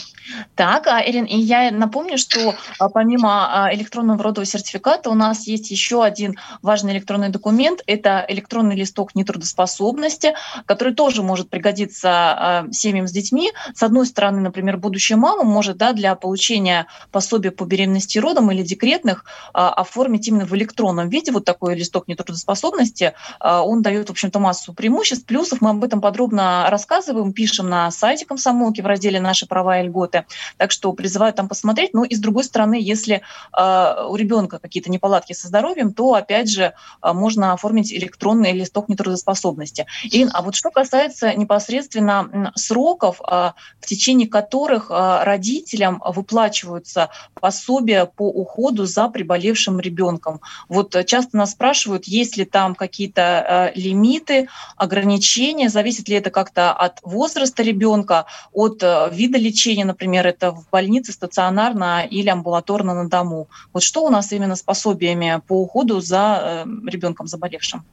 [0.54, 5.46] Так, а, Ирин, и я напомню, что а, помимо а, электронного родового сертификата у нас
[5.46, 7.80] есть еще один важный электронный документ.
[7.86, 10.34] Это электронный листок нетрудоспособности,
[10.66, 13.52] который тоже может пригодиться семьям с детьми.
[13.74, 18.50] С одной стороны, например, будущая мама может да, для получения пособия по беременности и родам
[18.50, 23.14] или декретных оформить именно в электронном виде вот такой листок нетрудоспособности.
[23.40, 25.60] Он дает, в общем-то, массу преимуществ, плюсов.
[25.60, 30.15] Мы об этом подробно рассказываем, пишем на сайте комсомолки в разделе «Наши права и льготы»
[30.16, 30.36] работы.
[30.56, 31.94] Так что призываю там посмотреть.
[31.94, 33.22] Ну и с другой стороны, если
[33.56, 38.88] э, у ребенка какие-то неполадки со здоровьем, то опять же э, можно оформить электронный листок
[38.88, 39.86] нетрудоспособности.
[40.04, 48.06] Ирина, а вот что касается непосредственно сроков, э, в течение которых э, родителям выплачиваются пособия
[48.06, 50.40] по уходу за приболевшим ребенком.
[50.68, 56.72] Вот часто нас спрашивают, есть ли там какие-то э, лимиты, ограничения, зависит ли это как-то
[56.72, 62.94] от возраста ребенка, от э, вида лечения, например, например, это в больнице стационарно или амбулаторно
[62.94, 63.48] на дому.
[63.72, 67.84] Вот что у нас именно с пособиями по уходу за э, ребенком заболевшим?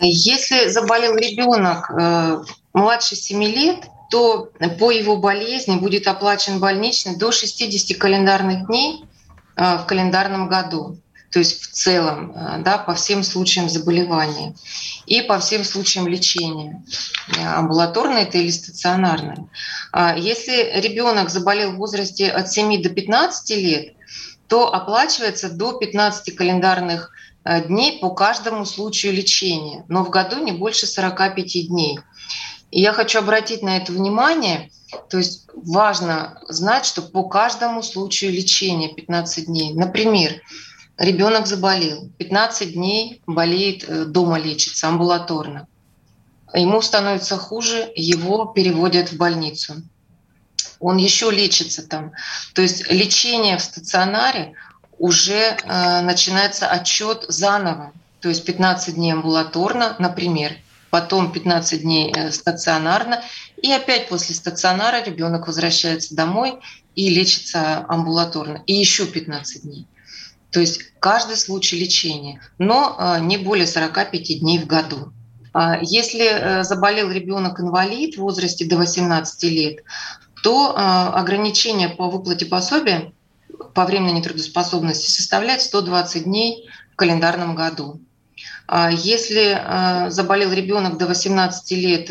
[0.00, 2.42] Если заболел ребенок э,
[2.74, 9.04] младше 7 лет, то по его болезни будет оплачен больничный до 60 календарных дней
[9.56, 10.98] э, в календарном году
[11.30, 14.54] то есть в целом, э, да, по всем случаям заболевания
[15.06, 16.82] и по всем случаям лечения,
[17.36, 19.48] э, амбулаторное это или стационарное.
[19.92, 23.94] А если ребенок заболел в возрасте от 7 до 15 лет,
[24.48, 27.10] то оплачивается до 15 календарных
[27.44, 31.98] э, дней по каждому случаю лечения, но в году не больше 45 дней.
[32.70, 34.70] И я хочу обратить на это внимание,
[35.10, 39.74] то есть важно знать, что по каждому случаю лечения 15 дней.
[39.74, 40.40] Например,
[40.98, 45.66] ребенок заболел, 15 дней болеет, э, дома лечится, амбулаторно.
[46.52, 49.82] Ему становится хуже, его переводят в больницу.
[50.80, 52.12] Он еще лечится там.
[52.54, 54.54] То есть лечение в стационаре
[54.98, 57.92] уже э, начинается отчет заново.
[58.20, 60.56] То есть 15 дней амбулаторно, например,
[60.90, 63.22] потом 15 дней э, стационарно,
[63.62, 66.58] и опять после стационара ребенок возвращается домой
[66.94, 69.86] и лечится амбулаторно, и еще 15 дней.
[70.50, 75.12] То есть каждый случай лечения, но а, не более 45 дней в году.
[75.52, 79.78] А, если э, заболел ребенок инвалид в возрасте до 18 лет,
[80.42, 83.12] то а, ограничение по выплате пособия
[83.74, 88.00] по временной нетрудоспособности составляет 120 дней в календарном году.
[88.90, 92.10] Если заболел ребенок до 18 лет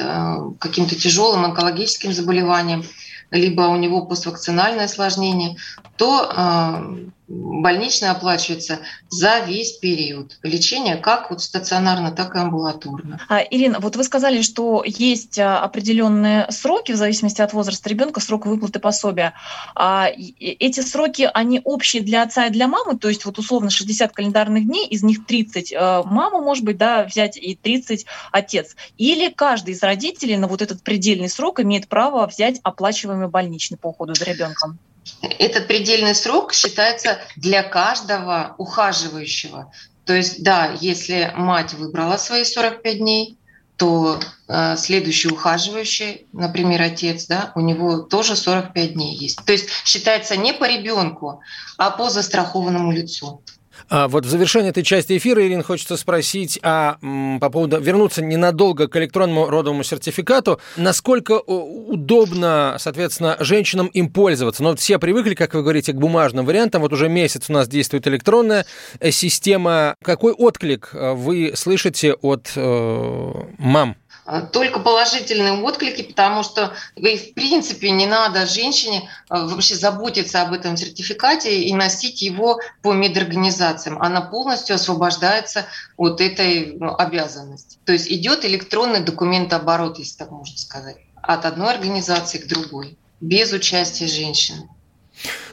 [0.60, 2.84] каким-то тяжелым онкологическим заболеванием,
[3.30, 5.58] либо у него поствакцинальное осложнение,
[5.97, 13.20] то больничная оплачивается за весь период лечения, как вот стационарно, так и амбулаторно.
[13.28, 18.22] А, Ирина, вот вы сказали, что есть а, определенные сроки в зависимости от возраста ребенка,
[18.22, 19.34] срок выплаты пособия.
[19.76, 20.08] А
[20.40, 24.66] эти сроки, они общие для отца и для мамы, то есть вот условно 60 календарных
[24.66, 28.76] дней, из них 30 а, мама, может быть, да, взять и 30 отец.
[28.98, 33.88] Или каждый из родителей на вот этот предельный срок имеет право взять оплачиваемый больничный по
[33.88, 34.80] уходу за ребенком?
[35.22, 39.72] Этот предельный срок считается для каждого ухаживающего.
[40.06, 43.38] То есть, да, если мать выбрала свои 45 дней,
[43.78, 49.43] то э, следующий ухаживающий, например, отец, да, у него тоже 45 дней есть.
[49.46, 51.41] То есть считается не по ребенку,
[51.78, 53.41] а по застрахованному лицу.
[53.89, 56.97] А вот в завершении этой части эфира, Ирина, хочется спросить а,
[57.39, 60.60] по поводу вернуться ненадолго к электронному родовому сертификату.
[60.76, 64.63] Насколько удобно, соответственно, женщинам им пользоваться?
[64.63, 66.82] Ну, вот все привыкли, как вы говорите, к бумажным вариантам.
[66.82, 68.65] Вот уже месяц у нас действует электронная
[69.00, 69.95] э, система.
[70.04, 73.95] Какой отклик э, вы слышите от э, мам?
[74.30, 80.52] А, только положительные отклики, потому что в принципе не надо женщине а, вообще заботиться об
[80.52, 84.02] этом сертификате и носить его по медорганизациям.
[84.02, 87.80] Она полностью освобождается от этой ну, обязанности.
[87.86, 93.54] То есть идет электронный документооборот, если так можно сказать, от одной организации к другой, без
[93.54, 94.68] участия женщины.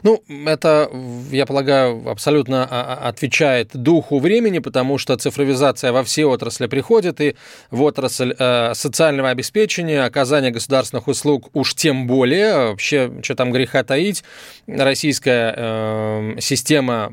[0.03, 0.89] Ну, это,
[1.31, 7.21] я полагаю, абсолютно а, а, отвечает духу времени, потому что цифровизация во все отрасли приходит,
[7.21, 7.35] и
[7.71, 13.83] в отрасль э, социального обеспечения, оказания государственных услуг уж тем более, вообще, что там греха
[13.83, 14.23] таить,
[14.67, 17.11] российская э, система,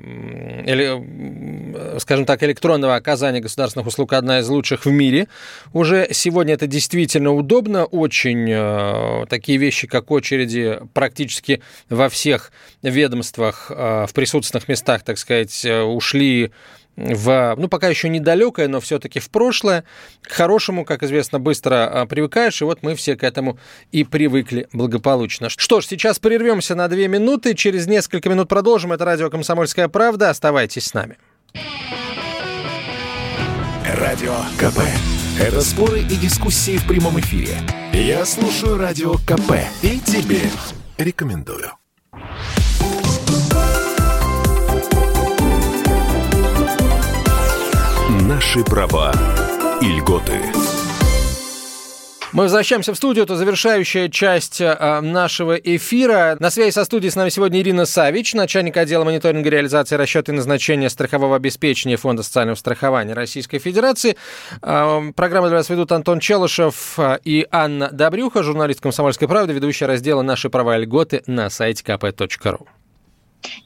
[0.67, 5.29] или, скажем так, электронного оказания государственных услуг одна из лучших в мире.
[5.73, 12.42] Уже сегодня это действительно удобно, очень э, такие вещи, как очереди практически во всех
[12.83, 16.53] ведомствах, э, в присутственных местах, так сказать, э, ушли
[16.97, 19.85] в, ну, пока еще недалекое, но все-таки в прошлое.
[20.23, 23.59] К хорошему, как известно, быстро а, привыкаешь, и вот мы все к этому
[23.93, 25.49] и привыкли благополучно.
[25.49, 28.93] Что ж, сейчас прервемся на две минуты, через несколько минут продолжим.
[28.93, 30.31] Это радио «Комсомольская правда».
[30.31, 31.17] Оставайтесь с нами.
[33.87, 34.81] Радио КП.
[35.41, 37.57] Это споры и дискуссии в прямом эфире.
[37.93, 40.41] Я слушаю Радио КП и тебе
[40.99, 41.82] рекомендую.
[48.33, 49.13] Наши права
[49.83, 50.41] и льготы.
[52.33, 53.25] Мы возвращаемся в студию.
[53.25, 56.39] Это завершающая часть э, нашего эфира.
[56.41, 60.35] На связи со студией с нами сегодня Ирина Савич, начальник отдела мониторинга реализации расчета и
[60.35, 64.17] назначения страхового обеспечения Фонда социального страхования Российской Федерации.
[64.63, 69.85] Э, программу для вас ведут Антон Челышев э, и Анна Добрюха, журналист «Комсомольской правды», ведущая
[69.85, 72.67] раздела «Наши права и льготы» на сайте kp.ru.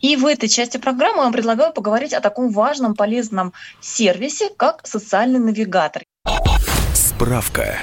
[0.01, 4.87] И в этой части программы я вам предлагаю поговорить о таком важном, полезном сервисе, как
[4.87, 6.03] социальный навигатор.
[6.95, 7.79] Справка.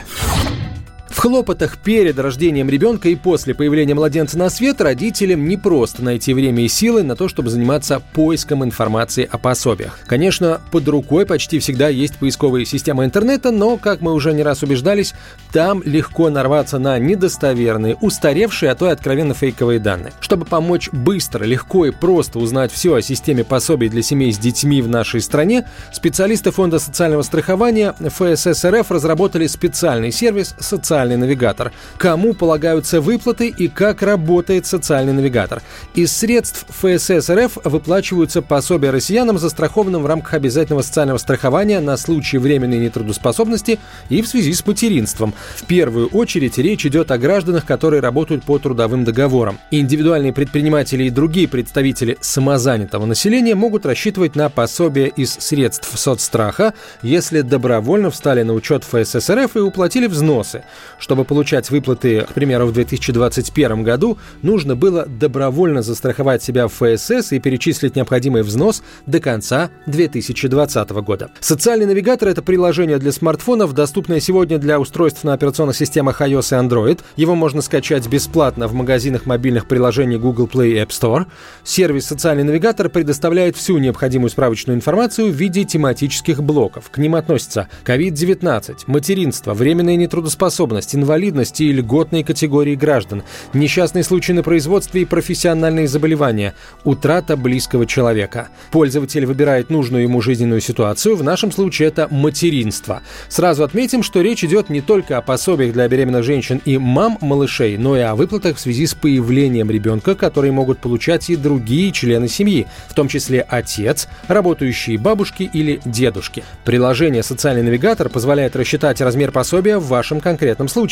[1.14, 6.34] В хлопотах перед рождением ребенка и после появления младенца на свет родителям не просто найти
[6.34, 10.00] время и силы на то, чтобы заниматься поиском информации о пособиях.
[10.08, 14.64] Конечно, под рукой почти всегда есть поисковые системы интернета, но, как мы уже не раз
[14.64, 15.14] убеждались,
[15.54, 20.14] там легко нарваться на недостоверные, устаревшие, а то и откровенно фейковые данные.
[20.20, 24.82] Чтобы помочь быстро, легко и просто узнать все о системе пособий для семей с детьми
[24.82, 32.34] в нашей стране, специалисты Фонда социального страхования ФССРФ разработали специальный сервис «Социальный социальный навигатор, кому
[32.34, 35.62] полагаются выплаты и как работает социальный навигатор.
[35.96, 42.38] Из средств ФСС РФ выплачиваются пособия россиянам, застрахованным в рамках обязательного социального страхования на случай
[42.38, 43.80] временной нетрудоспособности
[44.10, 45.34] и в связи с материнством.
[45.58, 49.60] В первую очередь речь идет о гражданах, которые работают по трудовым договорам.
[49.72, 57.42] Индивидуальные предприниматели и другие представители самозанятого населения могут рассчитывать на пособие из средств соцстраха, если
[57.42, 60.64] добровольно встали на учет ФСС РФ и уплатили взносы.
[61.04, 67.34] Чтобы получать выплаты, к примеру, в 2021 году, нужно было добровольно застраховать себя в ФСС
[67.34, 71.30] и перечислить необходимый взнос до конца 2020 года.
[71.42, 76.66] Социальный навигатор– это приложение для смартфонов, доступное сегодня для устройств на операционных системах iOS и
[76.66, 77.02] Android.
[77.18, 81.26] Его можно скачать бесплатно в магазинах мобильных приложений Google Play и App Store.
[81.66, 86.90] Сервис «Социальный навигатор» предоставляет всю необходимую справочную информацию в виде тематических блоков.
[86.90, 93.24] К ним относятся COVID-19, материнство, временная нетрудоспособность, нетрудоспособность, инвалидность и льготные категории граждан,
[93.54, 98.50] несчастные случаи на производстве и профессиональные заболевания, утрата близкого человека.
[98.72, 103.02] Пользователь выбирает нужную ему жизненную ситуацию, в нашем случае это материнство.
[103.30, 107.78] Сразу отметим, что речь идет не только о пособиях для беременных женщин и мам малышей,
[107.78, 112.28] но и о выплатах в связи с появлением ребенка, которые могут получать и другие члены
[112.28, 116.44] семьи, в том числе отец, работающие бабушки или дедушки.
[116.66, 120.83] Приложение «Социальный навигатор» позволяет рассчитать размер пособия в вашем конкретном случае.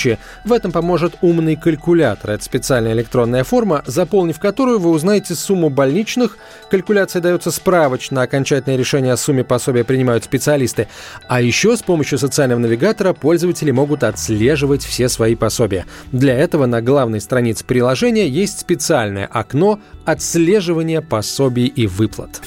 [0.44, 2.32] В этом поможет умный калькулятор.
[2.32, 6.38] Это специальная электронная форма, заполнив которую вы узнаете сумму больничных.
[6.70, 10.88] Калькуляция дается справочно, окончательное решение о сумме пособия принимают специалисты.
[11.28, 15.86] А еще с помощью социального навигатора пользователи могут отслеживать все свои пособия.
[16.12, 22.42] Для этого на главной странице приложения есть специальное окно отслеживания пособий и выплат.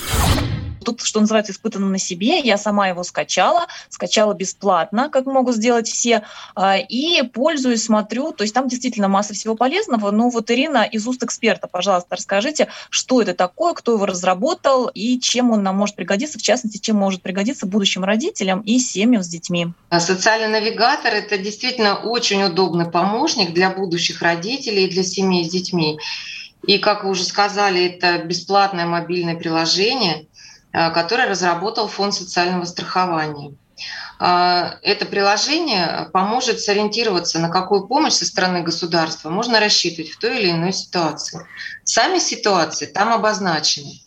[0.84, 2.40] Тут, что называется, испытано на себе.
[2.40, 6.22] Я сама его скачала, скачала бесплатно, как могут сделать все,
[6.54, 8.32] а, и пользуюсь, смотрю.
[8.32, 10.10] То есть там действительно масса всего полезного.
[10.10, 15.18] Но вот, Ирина, из уст эксперта, пожалуйста, расскажите, что это такое, кто его разработал и
[15.18, 19.28] чем он нам может пригодиться, в частности, чем может пригодиться будущим родителям и семьям с
[19.28, 19.68] детьми.
[19.88, 25.50] А социальный навигатор– это действительно очень удобный помощник для будущих родителей и для семей с
[25.50, 25.98] детьми.
[26.66, 30.26] И, как вы уже сказали, это бесплатное мобильное приложение,
[30.74, 33.54] который разработал Фонд социального страхования.
[34.20, 40.40] Э, это приложение поможет сориентироваться, на какую помощь со стороны государства можно рассчитывать в той
[40.40, 41.46] или иной ситуации.
[41.84, 44.00] Сами ситуации там обозначены.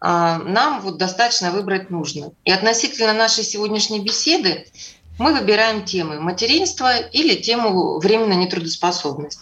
[0.00, 2.32] Э, нам вот достаточно выбрать нужно.
[2.44, 4.66] И относительно нашей сегодняшней беседы
[5.18, 9.40] мы выбираем темы материнства или тему временной нетрудоспособности.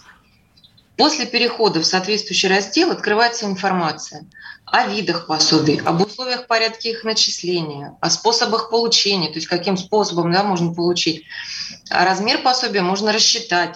[0.95, 4.25] После перехода в соответствующий раздел открывается информация
[4.69, 10.31] о видах пособий, об условиях порядке их начисления, о способах получения, то есть каким способом
[10.31, 11.23] да, можно получить.
[11.89, 13.75] А размер пособия можно рассчитать.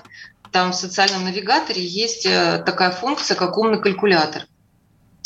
[0.52, 4.48] Там в социальном навигаторе есть э, такая функция, как умный калькулятор.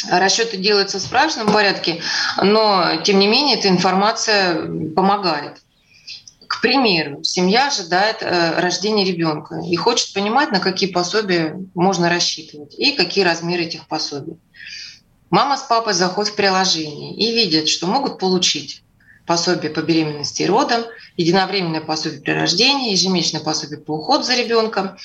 [0.07, 1.99] Расчеты делаются в справочном порядке,
[2.43, 5.61] но тем не менее эта информация помогает.
[6.47, 12.75] К примеру, семья ожидает э, рождения ребенка и хочет понимать, на какие пособия можно рассчитывать
[12.77, 14.37] и какие размеры этих пособий.
[15.35, 18.83] Мама с папой заходят в приложение и видят, что могут получить
[19.25, 20.85] пособие по беременности и родам,
[21.17, 24.95] единовременное пособие при рождении, ежемесячное пособие по уходу за ребенком.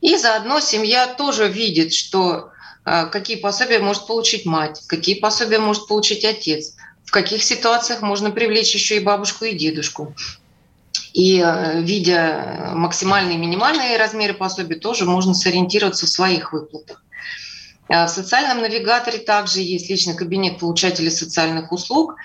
[0.00, 2.50] И заодно семья тоже видит, что
[2.84, 6.74] а, какие пособия может получить мать, какие пособия может получить отец,
[7.04, 10.12] в каких ситуациях можно привлечь еще и бабушку и дедушку.
[11.12, 17.04] И э, видя максимальные и минимальные размеры пособий, тоже можно сориентироваться в своих выплатах.
[17.88, 22.16] А в социальном навигаторе также есть личный кабинет получателей социальных услуг,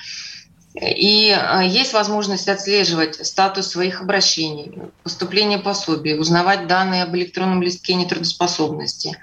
[0.76, 7.94] и э, есть возможность отслеживать статус своих обращений, поступление пособий, узнавать данные об электронном листке
[7.94, 9.18] нетрудоспособности.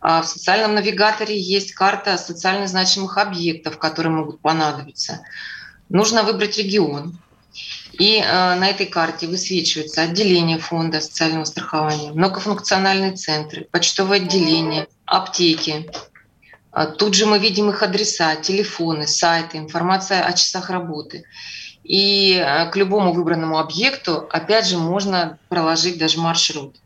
[0.00, 5.20] А в социальном навигаторе есть карта социально значимых объектов, которые могут понадобиться.
[5.88, 7.18] Нужно выбрать регион.
[7.92, 15.90] И э, на этой карте высвечивается отделение фонда социального страхования, многофункциональные центры, почтовое отделение, аптеки.
[16.70, 21.24] А тут же мы видим их адреса, телефоны, сайты, информация о часах работы.
[21.82, 26.76] И э, к любому выбранному объекту, опять же, можно проложить даже маршрут.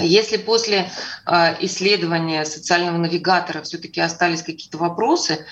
[0.00, 0.90] Если после
[1.26, 5.46] э, исследования социального навигатора все-таки остались какие-то вопросы,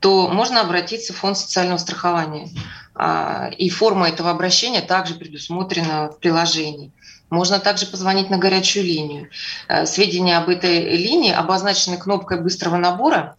[0.00, 2.48] то можно обратиться в фонд социального страхования.
[2.94, 6.90] А, и форма этого обращения также предусмотрена в приложении.
[7.30, 9.30] Можно также позвонить на горячую линию.
[9.68, 13.36] Э, сведения об этой линии обозначены кнопкой быстрого набора,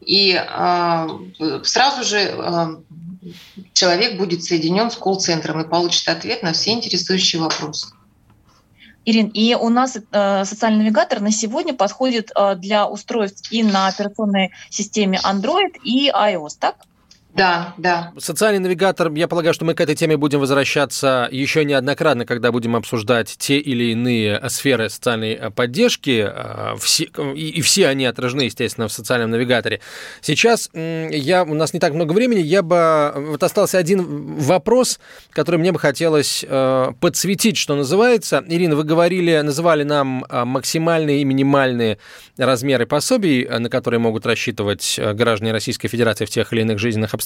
[0.00, 1.08] и а,
[1.62, 2.80] сразу же а,
[3.72, 7.88] человек будет соединен с колл-центром и получит ответ на все интересующие вопросы.
[9.04, 13.88] Ирин, и у нас э, социальный навигатор на сегодня подходит э, для устройств и на
[13.88, 16.76] операционной системе Android и iOS, так?
[17.34, 18.12] Да, да.
[18.18, 22.76] Социальный навигатор, я полагаю, что мы к этой теме будем возвращаться еще неоднократно, когда будем
[22.76, 27.04] обсуждать те или иные сферы социальной э, поддержки, э, все,
[27.34, 29.80] и все они отражены, естественно, в социальном навигаторе.
[30.20, 33.12] Сейчас я, у нас не так много времени, я бы...
[33.16, 38.44] Вот остался один вопрос, который мне бы хотелось э, подсветить, что называется.
[38.46, 41.96] Ирина, вы говорили, называли нам максимальные и минимальные
[42.36, 47.21] размеры пособий, на которые могут рассчитывать граждане Российской Федерации в тех или иных жизненных обстоятельствах,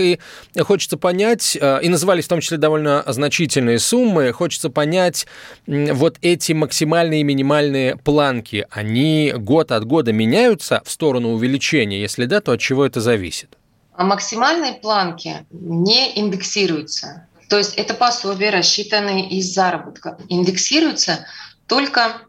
[0.00, 0.18] и
[0.58, 5.26] хочется понять, э, и назывались в том числе довольно значительные суммы, хочется понять,
[5.66, 12.00] вот эти максимальные и минимальные планки, они год от года меняются в сторону увеличения?
[12.00, 13.56] Если да, то от чего это зависит?
[13.94, 17.26] А максимальные планки не индексируются.
[17.48, 20.16] То есть это пособие, рассчитанные из заработка.
[20.28, 21.26] Индексируются
[21.66, 22.22] только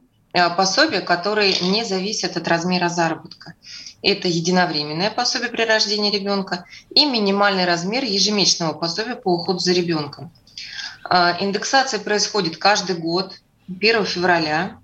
[0.57, 3.55] пособия, которые не зависят от размера заработка.
[4.01, 10.31] Это единовременное пособие при рождении ребенка и минимальный размер ежемесячного пособия по уходу за ребенком.
[11.03, 13.33] А, индексация происходит каждый год,
[13.67, 14.79] 1 февраля,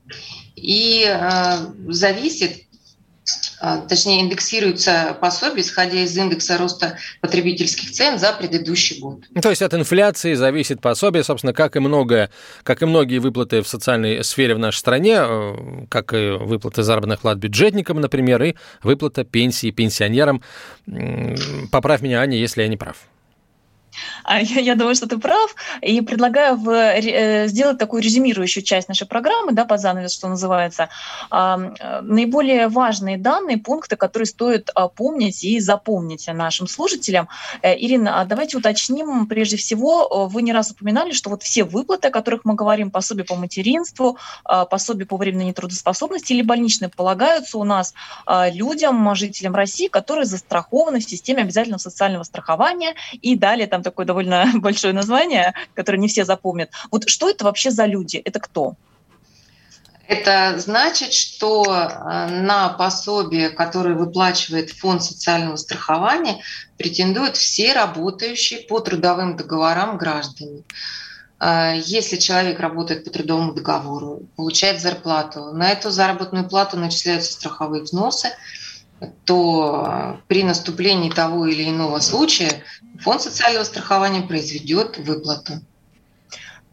[0.55, 2.66] и а, зависит
[3.87, 9.23] точнее индексируется пособие, исходя из индекса роста потребительских цен за предыдущий год.
[9.31, 12.29] Ну, то есть от инфляции зависит пособие, собственно, как и многое,
[12.63, 17.21] как и многие выплаты в социальной сфере в нашей стране, э, как и выплаты заработных
[17.21, 20.41] плат бюджетникам, например, и выплата пенсии пенсионерам.
[21.71, 22.97] Поправь меня, Аня, если я не прав.
[24.23, 25.55] А я, думаю, что ты прав.
[25.81, 30.89] И предлагаю э, сделать такую резюмирующую часть нашей программы, да, по занавес, что называется.
[31.29, 31.57] А,
[32.01, 37.29] наиболее важные данные, пункты, которые стоит а, помнить и запомнить нашим слушателям.
[37.61, 39.27] Э, Ирина, давайте уточним.
[39.27, 43.25] Прежде всего, вы не раз упоминали, что вот все выплаты, о которых мы говорим, пособие
[43.25, 44.17] по материнству,
[44.69, 47.93] пособие по временной нетрудоспособности или больничные, полагаются у нас
[48.51, 52.95] людям, жителям России, которые застрахованы в системе обязательного социального страхования.
[53.21, 56.69] И далее там такое довольно большое название, которое не все запомнят.
[56.91, 58.17] Вот что это вообще за люди?
[58.17, 58.75] Это кто?
[60.07, 66.41] Это значит, что э, на пособие, которое выплачивает Фонд социального страхования,
[66.77, 70.63] претендуют все работающие по трудовым договорам граждане.
[71.41, 77.83] Э, если человек работает по трудовому договору, получает зарплату, на эту заработную плату начисляются страховые
[77.83, 78.29] взносы,
[79.25, 82.63] то при наступлении того или иного случая
[82.99, 85.61] фонд социального страхования произведет выплату.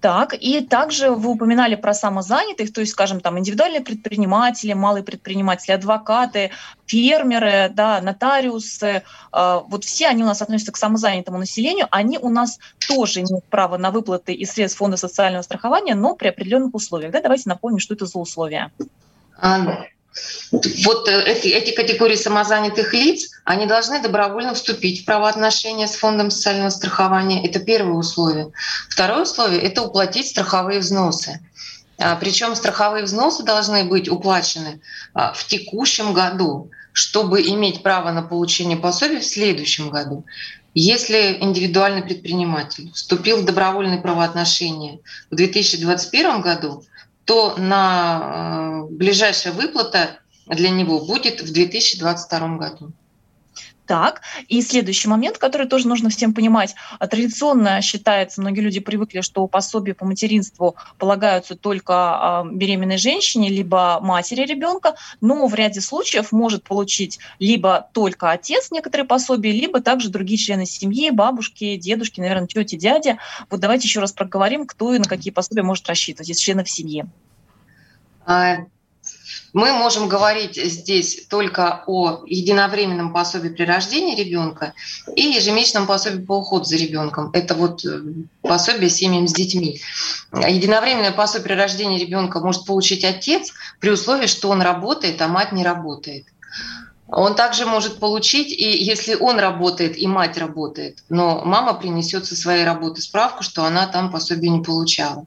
[0.05, 5.73] Так, и также вы упоминали про самозанятых, то есть, скажем, там индивидуальные предприниматели, малые предприниматели,
[5.73, 6.51] адвокаты,
[6.85, 9.03] фермеры, да, нотариусы,
[9.33, 13.47] э, вот все они у нас относятся к самозанятому населению, они у нас тоже имеют
[13.47, 17.11] право на выплаты из средств фонда социального страхования, но при определенных условиях.
[17.11, 18.73] Да, давайте напомним, что это за условия.
[20.53, 26.31] Вот э, эти, эти категории самозанятых лиц, они должны добровольно вступить в правоотношения с фондом
[26.31, 27.45] социального страхования.
[27.47, 28.53] Это первое условие.
[28.89, 31.41] Второе условие– это уплатить страховые взносы.
[31.99, 34.81] А, Причем страховые взносы должны быть уплачены
[35.15, 36.71] а, в текущем году.
[36.97, 40.25] чтобы иметь право на получение пособия в следующем году.
[40.75, 46.85] Если индивидуальный предприниматель вступил в добровольные правоотношения в 2021 году,
[47.25, 52.93] то на э, ближайшая выплата для него будет в 2022 году.
[53.87, 56.75] Так, и следующий момент, который тоже нужно всем понимать.
[56.99, 63.51] А, традиционно считается, многие люди привыкли, что пособия по материнству полагаются только а, беременной женщине,
[63.51, 69.83] либо матери ребенка, но в ряде случаев может получить либо только отец некоторые пособия, либо
[69.83, 73.19] также другие члены семьи, бабушки, дедушки, наверное, тети, дяди.
[73.51, 77.05] Вот давайте еще раз проговорим, кто и на какие пособия может рассчитывать из членов семьи.
[79.55, 84.75] А, мы можем говорить здесь только о единовременном пособии при рождении ребенка
[85.15, 87.31] и ежемесячном пособии по уходу за ребенком.
[87.33, 88.01] Это вот э,
[88.43, 89.81] пособие семьям с детьми.
[90.33, 95.53] Единовременное пособие при рождении ребенка может получить отец при условии, что он работает, а мать
[95.53, 96.27] не работает.
[97.07, 102.35] Он также может получить, и если он работает и мать работает, но мама принесет со
[102.35, 105.27] своей работы справку, что она там пособие не получала.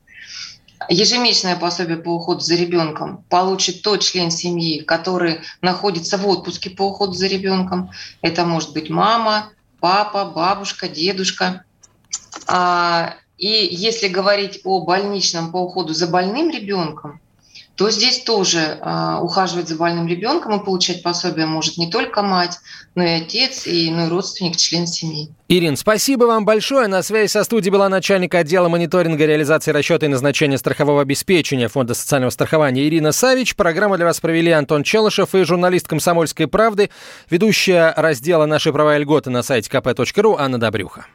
[0.89, 6.83] Ежемесячное пособие по уходу за ребенком получит тот член семьи, который находится в отпуске по
[6.83, 7.89] уходу за ребенком.
[8.21, 9.49] Это может быть мама,
[9.79, 11.63] папа, бабушка, дедушка.
[12.45, 17.19] А, и если говорить о больничном по уходу за больным ребенком,
[17.77, 22.57] то здесь тоже э, ухаживать за больным ребенком и получать пособие может не только мать,
[22.95, 25.29] но и отец, и, ну, и родственник, член семьи.
[25.47, 26.87] Ирин, спасибо вам большое.
[26.87, 31.93] На связи со студией была начальник отдела мониторинга реализации расчета и назначения страхового обеспечения Фонда
[31.93, 33.55] социального страхования Ирина Савич.
[33.55, 36.89] Программу для вас провели Антон Челышев и журналист «Комсомольской правды»,
[37.29, 41.05] ведущая раздела «Наши права и льготы» на сайте kp.ru Анна Добрюха.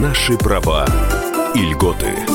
[0.00, 0.86] Наши права
[1.56, 2.27] и льготы.